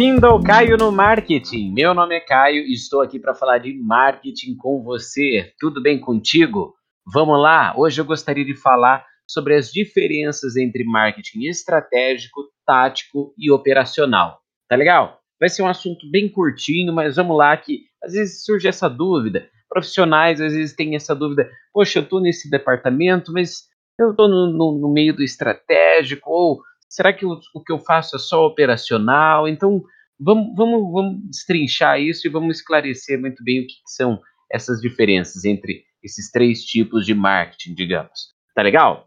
Bem-vindo 0.00 0.26
ao 0.26 0.42
Caio 0.42 0.78
no 0.78 0.90
Marketing. 0.90 1.74
Meu 1.74 1.92
nome 1.92 2.16
é 2.16 2.20
Caio 2.20 2.62
e 2.62 2.72
estou 2.72 3.02
aqui 3.02 3.18
para 3.18 3.34
falar 3.34 3.58
de 3.58 3.74
marketing 3.74 4.56
com 4.56 4.82
você. 4.82 5.52
Tudo 5.58 5.82
bem 5.82 6.00
contigo? 6.00 6.74
Vamos 7.04 7.38
lá? 7.38 7.74
Hoje 7.76 8.00
eu 8.00 8.04
gostaria 8.06 8.42
de 8.42 8.56
falar 8.56 9.04
sobre 9.28 9.54
as 9.54 9.70
diferenças 9.70 10.56
entre 10.56 10.84
marketing 10.84 11.40
estratégico, 11.50 12.48
tático 12.64 13.34
e 13.36 13.50
operacional. 13.50 14.40
Tá 14.70 14.74
legal? 14.74 15.20
Vai 15.38 15.50
ser 15.50 15.60
um 15.64 15.68
assunto 15.68 16.10
bem 16.10 16.30
curtinho, 16.30 16.94
mas 16.94 17.16
vamos 17.16 17.36
lá 17.36 17.54
que 17.54 17.82
às 18.02 18.14
vezes 18.14 18.42
surge 18.42 18.66
essa 18.66 18.88
dúvida. 18.88 19.50
Profissionais 19.68 20.40
às 20.40 20.54
vezes 20.54 20.74
têm 20.74 20.96
essa 20.96 21.14
dúvida. 21.14 21.46
Poxa, 21.74 21.98
eu 21.98 22.04
estou 22.04 22.22
nesse 22.22 22.48
departamento, 22.48 23.34
mas 23.34 23.64
eu 23.98 24.12
estou 24.12 24.28
no, 24.28 24.50
no, 24.50 24.78
no 24.80 24.90
meio 24.90 25.14
do 25.14 25.22
estratégico 25.22 26.30
ou 26.30 26.62
Será 26.90 27.12
que 27.12 27.24
o, 27.24 27.38
o 27.54 27.62
que 27.62 27.72
eu 27.72 27.78
faço 27.78 28.16
é 28.16 28.18
só 28.18 28.44
operacional? 28.44 29.46
Então, 29.46 29.80
vamos, 30.18 30.54
vamos, 30.56 30.92
vamos 30.92 31.22
destrinchar 31.28 32.00
isso 32.00 32.26
e 32.26 32.30
vamos 32.30 32.58
esclarecer 32.58 33.18
muito 33.18 33.44
bem 33.44 33.60
o 33.60 33.66
que, 33.66 33.74
que 33.74 33.90
são 33.94 34.20
essas 34.50 34.80
diferenças 34.80 35.44
entre 35.44 35.84
esses 36.02 36.32
três 36.32 36.64
tipos 36.64 37.06
de 37.06 37.14
marketing, 37.14 37.74
digamos. 37.74 38.34
Tá 38.54 38.62
legal? 38.62 39.06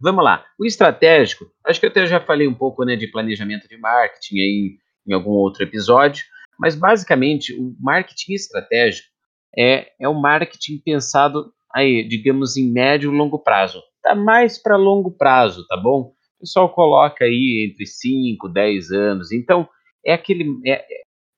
Vamos 0.00 0.24
lá. 0.24 0.44
O 0.58 0.66
estratégico, 0.66 1.46
acho 1.64 1.78
que 1.78 1.86
eu 1.86 1.90
até 1.90 2.06
já 2.06 2.18
falei 2.18 2.48
um 2.48 2.54
pouco 2.54 2.84
né, 2.84 2.96
de 2.96 3.06
planejamento 3.06 3.68
de 3.68 3.76
marketing 3.78 4.34
aí 4.34 4.78
em 5.06 5.12
algum 5.12 5.30
outro 5.30 5.62
episódio, 5.62 6.24
mas 6.58 6.74
basicamente 6.74 7.54
o 7.54 7.76
marketing 7.78 8.32
estratégico 8.32 9.08
é, 9.56 9.92
é 10.00 10.08
um 10.08 10.20
marketing 10.20 10.78
pensado 10.78 11.52
aí, 11.72 12.06
digamos, 12.06 12.56
em 12.56 12.72
médio 12.72 13.12
e 13.12 13.16
longo 13.16 13.38
prazo. 13.38 13.80
Tá 14.02 14.14
mais 14.14 14.60
para 14.60 14.76
longo 14.76 15.12
prazo, 15.12 15.64
tá 15.68 15.76
bom? 15.76 16.12
Pessoal 16.42 16.68
coloca 16.68 17.24
aí 17.24 17.68
entre 17.70 17.86
5, 17.86 18.48
10 18.48 18.90
anos. 18.90 19.32
Então, 19.32 19.68
é, 20.04 20.12
aquele, 20.12 20.60
é, 20.66 20.84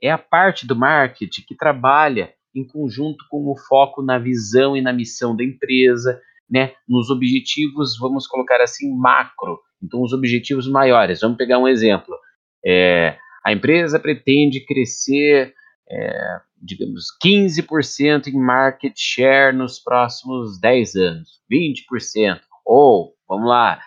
é 0.03 0.11
a 0.11 0.19
parte 0.19 0.67
do 0.67 0.75
marketing 0.75 1.43
que 1.47 1.55
trabalha 1.55 2.33
em 2.55 2.67
conjunto 2.67 3.25
com 3.29 3.51
o 3.51 3.57
foco 3.57 4.03
na 4.03 4.19
visão 4.19 4.77
e 4.77 4.81
na 4.81 4.93
missão 4.93 5.37
da 5.37 5.45
empresa, 5.45 6.21
né, 6.49 6.73
nos 6.89 7.11
objetivos, 7.11 7.99
vamos 7.99 8.27
colocar 8.27 8.61
assim, 8.61 8.95
macro. 8.97 9.59
Então, 9.83 10.03
os 10.03 10.13
objetivos 10.13 10.69
maiores. 10.69 11.21
Vamos 11.21 11.37
pegar 11.37 11.59
um 11.59 11.69
exemplo. 11.69 12.17
É, 12.65 13.19
a 13.45 13.53
empresa 13.53 13.99
pretende 13.99 14.65
crescer, 14.65 15.53
é, 15.91 16.41
digamos, 16.63 17.07
15% 17.23 18.29
em 18.29 18.39
market 18.39 18.95
share 18.97 19.55
nos 19.55 19.79
próximos 19.79 20.59
10 20.59 20.95
anos, 20.95 21.29
20%. 21.53 22.41
Ou, 22.65 23.15
vamos 23.29 23.49
lá, 23.49 23.81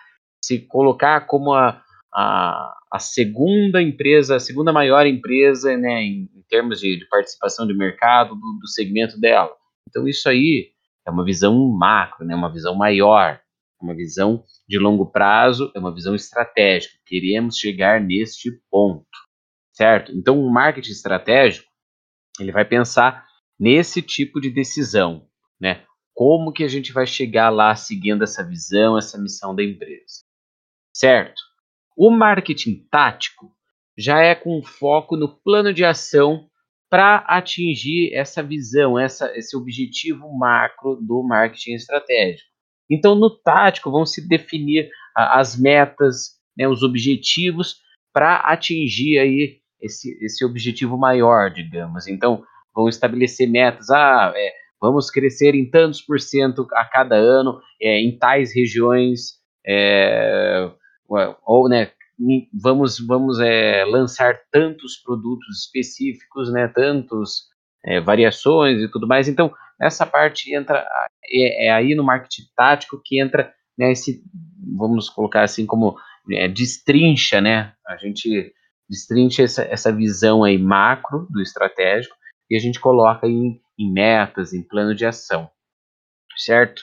se 0.48 0.60
colocar 0.60 1.26
como 1.26 1.52
a, 1.52 1.82
a, 2.12 2.74
a 2.90 2.98
segunda 2.98 3.82
empresa, 3.82 4.36
a 4.36 4.40
segunda 4.40 4.72
maior 4.72 5.06
empresa 5.06 5.76
né, 5.76 6.02
em, 6.02 6.30
em 6.34 6.42
termos 6.48 6.80
de, 6.80 6.98
de, 6.98 7.06
participação 7.06 7.66
de 7.66 7.74
mercado 7.74 8.34
do, 8.34 8.58
do, 8.60 8.66
segmento 8.66 9.20
dela. 9.20 9.54
Então, 9.86 10.08
isso 10.08 10.26
aí 10.26 10.70
é 11.06 11.10
uma 11.10 11.22
visão 11.22 11.54
macro, 11.68 12.24
né, 12.24 12.34
uma 12.34 12.50
visão 12.50 12.74
maior, 12.74 13.38
uma 13.80 13.94
visão 13.94 14.42
de 14.66 14.78
longo 14.78 15.04
prazo, 15.04 15.70
é 15.76 15.78
uma 15.78 15.94
visão 15.94 16.14
estratégica. 16.14 16.94
Queremos 17.04 17.58
chegar 17.58 18.00
neste 18.00 18.50
ponto, 18.70 19.06
certo? 19.72 20.12
Então, 20.12 20.42
o 20.42 20.50
marketing 20.50 20.92
estratégico 20.92 21.68
ele 22.40 22.52
vai 22.52 22.64
pensar 22.64 23.26
nesse 23.60 24.00
tipo 24.00 24.40
de 24.40 24.50
decisão, 24.50 25.26
né? 25.60 25.84
Como 26.14 26.52
que 26.52 26.64
a 26.64 26.68
gente 26.68 26.92
vai 26.92 27.06
chegar 27.06 27.50
lá 27.50 27.76
seguindo 27.76 28.24
essa 28.24 28.42
visão, 28.42 28.96
essa 28.96 29.18
missão 29.18 29.54
da 29.54 29.62
empresa? 29.62 30.27
Certo? 30.98 31.40
O 31.96 32.10
marketing 32.10 32.86
tático 32.90 33.50
já 33.96 34.20
é 34.20 34.34
com 34.34 34.62
foco 34.62 35.16
no 35.16 35.28
plano 35.28 35.72
de 35.72 35.84
ação 35.84 36.46
para 36.90 37.16
atingir 37.18 38.14
essa 38.14 38.42
visão, 38.42 38.98
essa, 38.98 39.36
esse 39.36 39.56
objetivo 39.56 40.32
macro 40.36 40.96
do 40.96 41.22
marketing 41.22 41.74
estratégico. 41.74 42.48
Então, 42.90 43.14
no 43.14 43.30
tático, 43.30 43.90
vão 43.90 44.06
se 44.06 44.26
definir 44.26 44.88
as 45.14 45.58
metas, 45.58 46.38
né, 46.56 46.66
os 46.66 46.82
objetivos 46.82 47.76
para 48.12 48.36
atingir 48.36 49.18
aí 49.18 49.58
esse, 49.80 50.16
esse 50.24 50.44
objetivo 50.44 50.96
maior, 50.96 51.50
digamos. 51.50 52.06
Então, 52.06 52.42
vão 52.74 52.88
estabelecer 52.88 53.48
metas. 53.48 53.90
Ah, 53.90 54.32
é, 54.34 54.52
vamos 54.80 55.10
crescer 55.10 55.54
em 55.54 55.68
tantos 55.68 56.00
por 56.00 56.18
cento 56.18 56.66
a 56.72 56.84
cada 56.84 57.16
ano 57.16 57.60
é, 57.80 58.00
em 58.00 58.16
tais 58.16 58.54
regiões. 58.54 59.38
É, 59.66 60.70
ou 61.46 61.68
né, 61.68 61.90
vamos 62.52 62.98
vamos 62.98 63.40
é, 63.40 63.84
lançar 63.84 64.38
tantos 64.50 64.96
produtos 64.96 65.64
específicos, 65.64 66.52
né, 66.52 66.68
tantos 66.68 67.48
é, 67.84 68.00
variações 68.00 68.80
e 68.80 68.90
tudo 68.90 69.06
mais. 69.06 69.28
Então 69.28 69.52
essa 69.80 70.04
parte 70.04 70.54
entra 70.54 70.86
é, 71.30 71.66
é, 71.66 71.70
aí 71.70 71.94
no 71.94 72.04
marketing 72.04 72.42
tático 72.56 73.00
que 73.04 73.20
entra 73.20 73.52
né, 73.78 73.92
esse 73.92 74.22
vamos 74.76 75.08
colocar 75.08 75.42
assim 75.42 75.64
como 75.64 75.96
é, 76.32 76.48
destrincha, 76.48 77.40
né? 77.40 77.72
A 77.86 77.96
gente 77.96 78.52
destrincha 78.88 79.42
essa, 79.42 79.62
essa 79.62 79.92
visão 79.92 80.42
aí 80.44 80.58
macro 80.58 81.26
do 81.30 81.40
estratégico 81.40 82.14
e 82.50 82.56
a 82.56 82.58
gente 82.58 82.80
coloca 82.80 83.26
em, 83.26 83.60
em 83.78 83.92
metas, 83.92 84.52
em 84.52 84.62
plano 84.62 84.94
de 84.94 85.06
ação, 85.06 85.50
certo? 86.36 86.82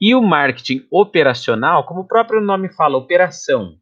E 0.00 0.14
o 0.14 0.22
marketing 0.22 0.86
operacional, 0.90 1.84
como 1.84 2.00
o 2.00 2.08
próprio 2.08 2.40
nome 2.40 2.72
fala, 2.72 2.96
operação, 2.96 3.76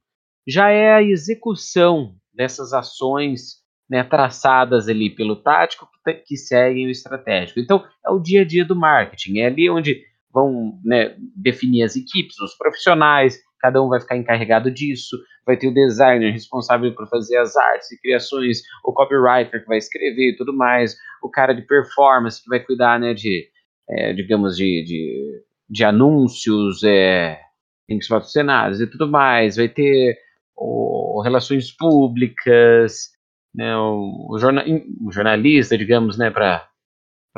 já 0.47 0.71
é 0.71 0.95
a 0.95 1.03
execução 1.03 2.15
dessas 2.35 2.73
ações 2.73 3.59
né, 3.89 4.03
traçadas 4.03 4.89
ali 4.89 5.11
pelo 5.11 5.37
tático 5.37 5.89
que, 6.05 6.15
que, 6.15 6.37
seguem 6.37 6.87
o 6.87 6.91
estratégico. 6.91 7.61
Então, 7.61 7.85
é 8.05 8.11
o 8.11 8.19
dia 8.19 8.43
a 8.43 8.45
dia 8.45 8.65
do 8.65 8.75
marketing, 8.75 9.39
é 9.39 9.47
ali 9.47 9.71
onde 9.71 10.03
vão 10.33 10.79
né, 10.85 11.17
definir 11.37 11.85
as 11.85 11.97
equipes, 11.97 12.39
os 12.41 12.57
profissionais, 12.57 13.39
cada 13.61 13.83
um 13.83 13.89
vai 13.89 14.01
ficar 14.01 14.17
encarregado 14.17 14.71
disso, 14.71 15.17
vai 15.47 15.57
ter 15.57 15.69
o 15.69 15.75
designer 15.75 16.33
responsável 16.33 16.95
por 16.95 17.09
fazer 17.09 17.37
as 17.39 17.57
artes 17.57 17.91
e 17.93 18.01
criações, 18.01 18.61
o 18.85 18.93
copywriter 18.93 19.63
que 19.63 19.67
vai 19.69 19.79
escrever 19.79 20.33
e 20.33 20.37
tudo 20.37 20.55
mais, 20.55 20.97
o 21.23 21.31
cara 21.31 21.55
de 21.55 21.63
performance 21.63 22.43
que 22.43 22.49
vai 22.49 22.61
cuidar, 22.61 23.01
né, 23.01 23.15
de, 23.15 23.49
é, 23.89 24.13
digamos, 24.13 24.57
de, 24.57 24.85
de 24.85 25.48
de 25.69 25.85
anúncios, 25.85 26.83
é, 26.83 27.41
links 27.89 28.09
patrocinados 28.09 28.81
e 28.81 28.87
tudo 28.87 29.09
mais, 29.09 29.57
vai 29.57 29.69
ter 29.69 30.19
o, 30.57 31.21
relações 31.23 31.71
públicas, 31.71 33.11
né, 33.55 33.77
o, 33.77 34.29
o, 34.31 35.07
o 35.07 35.13
jornalista, 35.13 35.77
digamos, 35.77 36.19
né, 36.19 36.31
para 36.31 36.69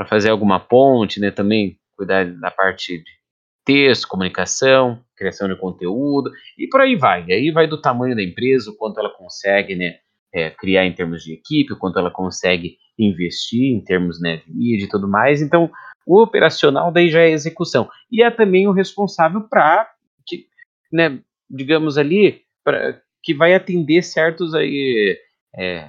fazer 0.09 0.31
alguma 0.31 0.61
ponte, 0.61 1.21
né, 1.21 1.31
também 1.31 1.79
cuidar 1.97 2.25
da 2.25 2.51
parte 2.51 2.99
de 2.99 3.21
texto, 3.65 4.09
comunicação, 4.09 5.05
criação 5.17 5.49
de 5.49 5.57
conteúdo 5.57 6.31
e 6.59 6.67
por 6.69 6.81
aí 6.81 6.97
vai. 6.97 7.25
E 7.27 7.33
aí 7.33 7.51
vai 7.51 7.67
do 7.67 7.81
tamanho 7.81 8.17
da 8.17 8.23
empresa, 8.23 8.71
o 8.71 8.77
quanto 8.77 8.99
ela 8.99 9.11
consegue, 9.11 9.77
né, 9.77 9.99
é, 10.33 10.51
criar 10.51 10.87
em 10.87 10.95
termos 10.95 11.23
de 11.23 11.35
equipe, 11.35 11.73
o 11.73 11.79
quanto 11.79 11.99
ela 11.99 12.11
consegue 12.11 12.77
investir 12.99 13.73
em 13.73 13.83
termos 13.83 14.21
né, 14.21 14.39
de 14.39 14.53
mídia 14.53 14.85
e 14.85 14.89
tudo 14.89 15.09
mais. 15.09 15.43
Então, 15.43 15.71
o 16.11 16.23
operacional 16.23 16.91
daí 16.91 17.09
já 17.09 17.21
é 17.21 17.31
execução. 17.31 17.89
E 18.11 18.21
é 18.21 18.31
também 18.33 18.67
o 18.67 18.73
responsável 18.73 19.43
para, 19.49 19.89
né, 20.93 21.21
digamos 21.49 21.97
ali, 21.97 22.43
pra, 22.65 23.01
que 23.23 23.33
vai 23.33 23.55
atender 23.55 24.03
certos 24.03 24.53
aí, 24.53 25.17
é, 25.57 25.89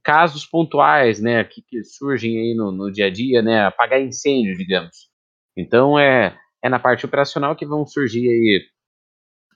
casos 0.00 0.46
pontuais, 0.46 1.20
né, 1.20 1.42
que, 1.42 1.60
que, 1.60 1.82
surgem 1.82 2.38
aí 2.38 2.54
no, 2.54 2.70
no 2.70 2.92
dia 2.92 3.06
a 3.06 3.10
dia, 3.10 3.42
né, 3.42 3.64
apagar 3.64 4.00
incêndio, 4.00 4.56
digamos. 4.56 5.08
Então 5.56 5.98
é, 5.98 6.38
é 6.62 6.68
na 6.68 6.78
parte 6.78 7.04
operacional 7.04 7.56
que 7.56 7.66
vão 7.66 7.84
surgir 7.84 8.28
aí, 8.28 8.62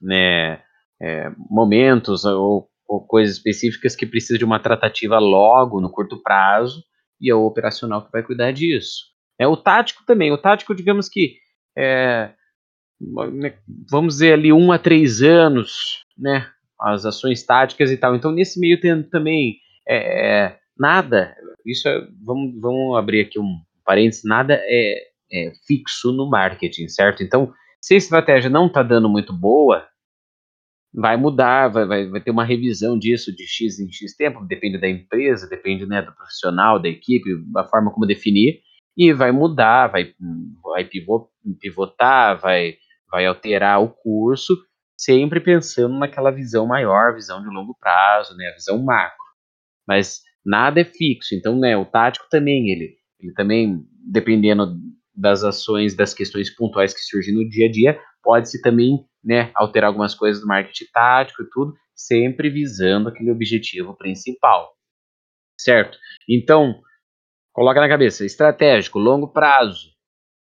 né, 0.01 0.61
é, 1.01 1.31
momentos 1.49 2.25
ou, 2.25 2.69
ou, 2.89 3.07
coisas 3.07 3.37
específicas 3.37 3.95
que 3.95 4.05
precisam 4.05 4.39
de 4.39 4.45
uma 4.45 4.59
tratativa 4.59 5.21
logo, 5.21 5.81
no 5.81 5.93
curto 5.93 6.21
prazo, 6.21 6.83
e 7.21 7.31
é 7.31 7.35
o 7.37 7.47
operacional 7.47 8.05
que 8.05 8.11
vai 8.11 8.25
cuidar 8.25 8.51
disso. 8.51 9.12
É, 9.43 9.47
o 9.47 9.57
tático 9.57 10.05
também. 10.07 10.31
O 10.31 10.39
tático, 10.39 10.75
digamos 10.75 11.09
que 11.09 11.37
é, 11.77 12.31
né, 13.33 13.55
vamos 13.91 14.15
dizer 14.15 14.35
ali 14.35 14.53
um 14.53 14.71
a 14.71 14.79
três 14.79 15.21
anos, 15.23 16.05
né? 16.17 16.49
As 16.81 17.05
ações 17.05 17.43
táticas 17.45 17.91
e 17.91 17.97
tal. 17.97 18.15
Então, 18.15 18.31
nesse 18.31 18.61
meio 18.61 18.81
tempo 18.81 19.09
também 19.11 19.57
é, 19.89 20.57
nada. 20.79 21.35
Isso 21.67 21.89
é, 21.89 22.07
vamos, 22.25 22.61
vamos 22.61 22.97
abrir 22.97 23.23
aqui 23.23 23.39
um 23.39 23.61
parênteses, 23.85 24.23
nada 24.25 24.61
é, 24.65 24.97
é 25.33 25.53
fixo 25.67 26.13
no 26.13 26.29
marketing, 26.29 26.89
certo? 26.89 27.23
Então, 27.23 27.53
se 27.81 27.95
a 27.95 27.97
estratégia 27.97 28.49
não 28.49 28.67
está 28.67 28.83
dando 28.83 29.09
muito 29.09 29.33
boa, 29.33 29.89
vai 30.95 31.17
mudar, 31.17 31.69
vai, 31.69 31.87
vai, 31.87 32.09
vai, 32.09 32.21
ter 32.21 32.31
uma 32.31 32.45
revisão 32.45 32.99
disso 32.99 33.35
de 33.35 33.47
X 33.47 33.81
em 33.81 33.91
X 33.91 34.15
tempo, 34.15 34.45
depende 34.45 34.79
da 34.79 34.89
empresa, 34.89 35.49
depende 35.49 35.87
né, 35.87 36.03
do 36.03 36.13
profissional, 36.13 36.79
da 36.79 36.89
equipe, 36.89 37.31
da 37.53 37.65
forma 37.65 37.91
como 37.91 38.07
definir, 38.07 38.61
e 38.97 39.13
vai 39.13 39.33
mudar, 39.33 39.89
vai, 39.89 40.15
vai 40.63 40.89
pivotar, 41.61 42.39
vai, 42.41 42.77
vai 43.11 43.27
alterar 43.27 43.83
o 43.83 43.89
curso, 43.89 44.57
sempre 44.97 45.41
pensando 45.41 45.99
naquela 45.99 46.31
visão 46.31 46.67
maior, 46.67 47.15
visão 47.15 47.43
de 47.43 47.49
longo 47.49 47.77
prazo, 47.79 48.37
né, 48.37 48.49
a 48.49 48.55
visão 48.55 48.83
macro. 48.83 49.17
mas 49.87 50.23
nada 50.45 50.81
é 50.81 50.85
fixo. 50.85 51.35
Então, 51.35 51.59
né, 51.59 51.77
o 51.77 51.85
tático 51.85 52.27
também, 52.31 52.71
ele, 52.71 52.97
ele 53.21 53.33
também, 53.35 53.85
dependendo 54.11 54.77
das 55.15 55.45
ações, 55.45 55.95
das 55.95 56.15
questões 56.15 56.51
pontuais 56.55 56.95
que 56.95 57.01
surgem 57.01 57.35
no 57.35 57.49
dia 57.49 57.67
a 57.69 57.71
dia, 57.71 58.01
pode-se 58.23 58.61
também 58.63 59.05
né, 59.25 59.51
alterar 59.55 59.89
algumas 59.89 60.15
coisas 60.15 60.43
do 60.43 60.49
marketing 60.49 60.87
tático 60.93 61.43
e 61.43 61.51
tudo, 61.51 61.75
sempre 61.95 62.51
visando 62.51 63.09
aquele 63.09 63.31
objetivo 63.31 63.97
principal. 63.97 64.73
Certo? 65.59 65.99
Então, 66.29 66.81
coloca 67.53 67.81
na 67.81 67.89
cabeça, 67.89 68.25
estratégico, 68.25 68.99
longo 68.99 69.29
prazo, 69.29 69.93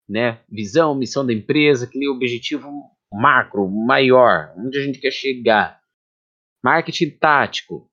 né? 0.08 0.40
Visão, 0.50 0.96
missão 0.96 1.26
da 1.26 1.34
empresa, 1.34 1.86
aquele 1.86 2.08
objetivo 2.08 2.70
macro, 3.12 3.70
maior, 3.70 4.54
onde 4.58 4.78
a 4.78 4.82
gente 4.82 5.00
quer 5.00 5.12
chegar. 5.12 5.80
Marketing 6.64 7.12
tático, 7.12 7.90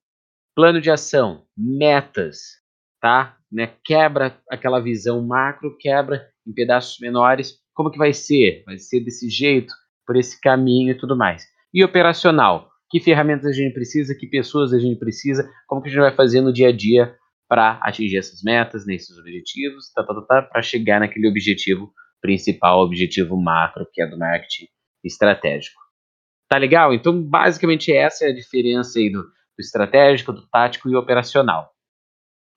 plano 0.55 0.81
de 0.81 0.91
ação, 0.91 1.44
metas, 1.56 2.61
tá? 3.00 3.37
Né? 3.50 3.75
Quebra 3.85 4.38
aquela 4.50 4.81
visão 4.81 5.25
macro, 5.25 5.76
quebra 5.79 6.26
em 6.47 6.53
pedaços 6.53 6.99
menores. 6.99 7.58
Como 7.75 7.91
que 7.91 7.99
vai 7.99 8.12
ser? 8.12 8.62
Vai 8.65 8.79
ser 8.79 9.00
desse 9.00 9.29
jeito, 9.29 9.73
por 10.06 10.17
esse 10.17 10.41
caminho 10.41 10.93
e 10.93 10.99
tudo 10.99 11.17
mais. 11.17 11.44
E 11.73 11.85
operacional, 11.85 12.70
que 12.91 13.00
ferramentas 13.00 13.47
a 13.47 13.53
gente 13.53 13.73
precisa, 13.73 14.15
que 14.15 14.26
pessoas 14.26 14.73
a 14.73 14.79
gente 14.79 14.99
precisa, 14.99 15.50
como 15.67 15.82
que 15.82 15.88
a 15.88 15.93
gente 15.93 16.00
vai 16.00 16.15
fazer 16.15 16.41
no 16.41 16.53
dia 16.53 16.69
a 16.69 16.73
dia 16.73 17.15
para 17.53 17.79
atingir 17.83 18.17
essas 18.17 18.43
metas, 18.43 18.87
nesses 18.87 19.19
objetivos, 19.19 19.93
tá, 19.93 20.03
tá, 20.03 20.15
tá, 20.15 20.23
tá 20.23 20.43
para 20.43 20.63
chegar 20.63 21.01
naquele 21.01 21.29
objetivo 21.29 21.93
principal, 22.19 22.81
objetivo 22.81 23.37
macro, 23.37 23.87
que 23.93 24.01
é 24.01 24.07
do 24.07 24.17
marketing 24.17 24.69
estratégico. 25.05 25.79
Tá 26.49 26.57
legal? 26.57 26.95
Então, 26.95 27.23
basicamente, 27.23 27.93
essa 27.93 28.25
é 28.25 28.29
a 28.29 28.35
diferença 28.35 28.99
aí 28.99 29.11
do, 29.11 29.23
do 29.23 29.61
estratégico, 29.61 30.33
do 30.33 30.49
tático 30.49 30.89
e 30.89 30.97
operacional. 30.97 31.71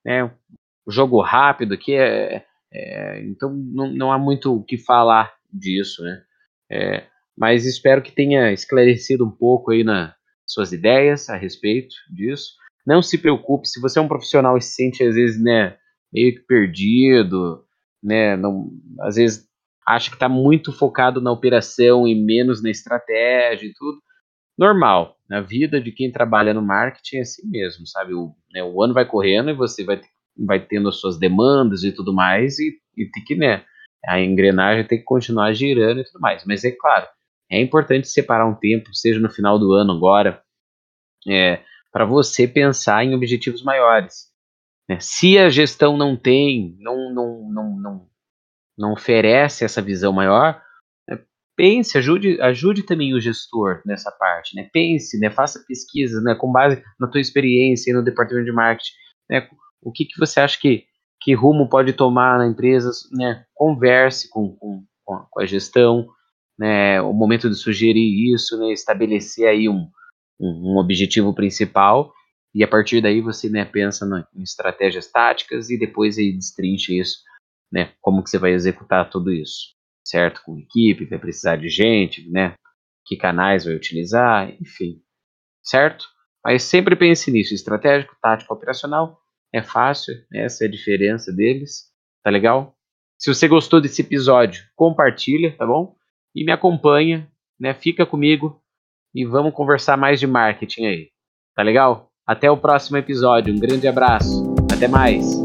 É, 0.07 0.23
o 0.23 0.89
jogo 0.89 1.19
rápido 1.19 1.73
aqui 1.73 1.93
é, 1.93 2.45
é 2.71 3.21
então 3.25 3.53
não, 3.53 3.91
não, 3.91 4.13
há 4.13 4.17
muito 4.17 4.55
o 4.55 4.63
que 4.63 4.77
falar 4.77 5.33
disso, 5.51 6.03
né? 6.03 6.23
É, 6.71 7.07
mas 7.37 7.65
espero 7.65 8.01
que 8.01 8.13
tenha 8.13 8.53
esclarecido 8.53 9.25
um 9.25 9.31
pouco 9.31 9.71
aí 9.71 9.83
nas 9.83 10.13
suas 10.45 10.71
ideias 10.71 11.29
a 11.29 11.35
respeito 11.35 11.93
disso. 12.09 12.53
Não 12.85 13.01
se 13.01 13.17
preocupe, 13.17 13.67
se 13.67 13.81
você 13.81 13.99
é 13.99 14.01
um 14.01 14.07
profissional 14.07 14.57
e 14.57 14.61
se 14.61 14.75
sente 14.75 15.03
às 15.03 15.15
vezes, 15.15 15.41
né, 15.41 15.77
meio 16.13 16.35
que 16.35 16.41
perdido, 16.41 17.63
né, 18.01 18.35
não, 18.37 18.69
às 19.01 19.15
vezes 19.15 19.47
acha 19.85 20.09
que 20.09 20.15
está 20.15 20.29
muito 20.29 20.71
focado 20.71 21.21
na 21.21 21.31
operação 21.31 22.07
e 22.07 22.15
menos 22.15 22.61
na 22.61 22.69
estratégia 22.69 23.67
e 23.67 23.73
tudo. 23.73 23.99
Normal, 24.57 25.17
na 25.29 25.41
vida 25.41 25.81
de 25.81 25.91
quem 25.91 26.11
trabalha 26.11 26.53
no 26.53 26.61
marketing 26.61 27.17
é 27.17 27.21
assim 27.21 27.47
mesmo, 27.47 27.85
sabe? 27.85 28.13
O, 28.13 28.33
né, 28.53 28.63
o 28.63 28.81
ano 28.81 28.93
vai 28.93 29.05
correndo 29.05 29.49
e 29.49 29.53
você 29.53 29.83
vai, 29.83 30.01
vai 30.37 30.59
tendo 30.59 30.87
as 30.89 30.97
suas 30.97 31.17
demandas 31.19 31.83
e 31.83 31.91
tudo 31.91 32.13
mais, 32.13 32.57
e, 32.59 32.73
e 32.97 33.05
tem 33.09 33.23
que, 33.23 33.35
né? 33.35 33.65
A 34.07 34.19
engrenagem 34.19 34.85
tem 34.85 34.99
que 34.99 35.03
continuar 35.03 35.51
girando 35.53 35.99
e 35.99 36.03
tudo 36.05 36.19
mais. 36.19 36.43
Mas 36.45 36.63
é 36.63 36.71
claro, 36.71 37.07
é 37.51 37.59
importante 37.59 38.07
separar 38.07 38.47
um 38.47 38.55
tempo, 38.55 38.93
seja 38.93 39.19
no 39.19 39.29
final 39.29 39.59
do 39.59 39.73
ano 39.73 39.93
agora, 39.93 40.41
é, 41.27 41.61
para 41.95 42.03
você 42.03 42.45
pensar 42.45 43.05
em 43.05 43.15
objetivos 43.15 43.63
maiores. 43.63 44.29
Né? 44.89 44.97
Se 44.99 45.37
a 45.37 45.47
gestão 45.47 45.95
não 45.95 46.17
tem, 46.17 46.75
não, 46.81 47.13
não, 47.13 47.49
não, 47.49 47.79
não 47.79 48.09
não 48.77 48.91
oferece 48.91 49.63
essa 49.63 49.81
visão 49.81 50.11
maior, 50.11 50.61
né, 51.07 51.17
pense, 51.55 51.97
ajude, 51.97 52.37
ajude 52.41 52.83
também 52.83 53.13
o 53.13 53.21
gestor 53.21 53.81
nessa 53.85 54.11
parte, 54.11 54.53
né? 54.57 54.69
Pense, 54.73 55.17
né? 55.17 55.29
Faça 55.29 55.63
pesquisas, 55.65 56.21
né? 56.21 56.35
Com 56.35 56.51
base 56.51 56.83
na 56.99 57.07
tua 57.07 57.21
experiência 57.21 57.95
no 57.95 58.03
departamento 58.03 58.45
de 58.45 58.51
marketing, 58.51 58.91
né? 59.29 59.47
O 59.81 59.89
que, 59.89 60.03
que 60.03 60.19
você 60.19 60.41
acha 60.41 60.59
que, 60.59 60.83
que 61.21 61.33
rumo 61.33 61.69
pode 61.69 61.93
tomar 61.93 62.37
na 62.37 62.45
empresa, 62.45 62.91
né? 63.13 63.45
Converse 63.53 64.29
com, 64.29 64.53
com, 64.57 64.83
com 65.05 65.41
a 65.41 65.45
gestão, 65.45 66.05
né? 66.59 67.01
O 67.01 67.13
momento 67.13 67.49
de 67.49 67.55
sugerir 67.55 68.33
isso, 68.33 68.59
né? 68.59 68.73
Estabelecer 68.73 69.47
aí 69.47 69.69
um, 69.69 69.89
um, 70.39 70.77
objetivo 70.77 71.33
principal 71.33 72.13
e 72.53 72.63
a 72.63 72.67
partir 72.67 73.01
daí 73.01 73.21
você 73.21 73.49
né, 73.49 73.65
pensa 73.65 74.05
no, 74.05 74.17
em 74.35 74.43
estratégias 74.43 75.11
táticas 75.11 75.69
e 75.69 75.77
depois 75.77 76.17
aí 76.17 76.31
destrincha 76.31 76.93
isso 76.93 77.17
né? 77.71 77.93
Como 78.01 78.23
que 78.23 78.29
você 78.29 78.37
vai 78.37 78.53
executar 78.53 79.09
tudo 79.09 79.31
isso, 79.33 79.73
certo? 80.03 80.41
Com 80.43 80.57
equipe, 80.57 81.05
vai 81.05 81.19
precisar 81.19 81.57
de 81.57 81.69
gente, 81.69 82.29
né? 82.29 82.55
Que 83.05 83.17
canais 83.17 83.65
vai 83.65 83.75
utilizar, 83.75 84.49
enfim, 84.61 85.01
certo? 85.61 86.05
Mas 86.43 86.63
sempre 86.63 86.95
pense 86.95 87.29
nisso, 87.29 87.53
estratégico, 87.53 88.15
tático, 88.21 88.53
operacional, 88.53 89.19
é 89.53 89.61
fácil, 89.61 90.13
essa 90.33 90.63
é 90.63 90.67
a 90.67 90.71
diferença 90.71 91.33
deles, 91.33 91.91
tá 92.23 92.29
legal? 92.29 92.75
Se 93.17 93.33
você 93.33 93.47
gostou 93.47 93.81
desse 93.81 94.01
episódio, 94.01 94.63
compartilha, 94.75 95.55
tá 95.57 95.65
bom? 95.65 95.95
E 96.33 96.43
me 96.45 96.51
acompanha, 96.51 97.29
né? 97.59 97.73
Fica 97.73 98.05
comigo 98.05 98.61
e 99.15 99.25
vamos 99.25 99.53
conversar 99.53 99.97
mais 99.97 100.19
de 100.19 100.27
marketing 100.27 100.85
aí, 100.85 101.07
tá 101.55 101.63
legal? 101.63 102.09
Até 102.27 102.51
o 102.51 102.57
próximo 102.57 102.97
episódio, 102.97 103.53
um 103.53 103.59
grande 103.59 103.87
abraço, 103.87 104.53
até 104.71 104.87
mais! 104.87 105.41